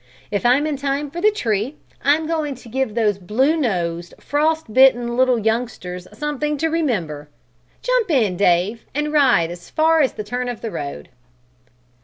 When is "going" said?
2.25-2.55